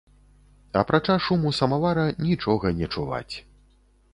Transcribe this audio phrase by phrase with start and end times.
[0.81, 3.35] Апрача шуму самавара, нічога не чуваць.